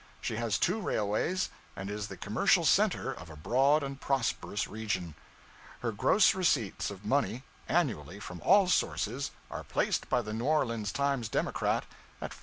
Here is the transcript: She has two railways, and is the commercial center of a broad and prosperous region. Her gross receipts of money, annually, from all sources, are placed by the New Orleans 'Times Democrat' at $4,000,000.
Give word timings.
She 0.19 0.37
has 0.37 0.57
two 0.57 0.81
railways, 0.81 1.51
and 1.75 1.87
is 1.87 2.07
the 2.07 2.17
commercial 2.17 2.65
center 2.65 3.13
of 3.13 3.29
a 3.29 3.35
broad 3.35 3.83
and 3.83 4.01
prosperous 4.01 4.67
region. 4.67 5.13
Her 5.81 5.91
gross 5.91 6.33
receipts 6.33 6.89
of 6.89 7.05
money, 7.05 7.43
annually, 7.69 8.19
from 8.19 8.41
all 8.41 8.65
sources, 8.67 9.29
are 9.51 9.63
placed 9.63 10.09
by 10.09 10.23
the 10.23 10.33
New 10.33 10.45
Orleans 10.45 10.91
'Times 10.91 11.29
Democrat' 11.29 11.85
at 12.19 12.31
$4,000,000. 12.31 12.39